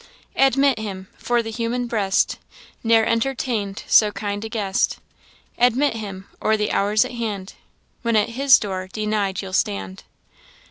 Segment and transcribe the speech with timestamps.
[0.35, 2.39] "Admit him for the human breast
[2.83, 4.97] Ne'er entertain'd so kind a guest;
[5.59, 7.53] Admit him or the hour's at hand
[8.01, 10.03] When at His door, denied, you'll stand.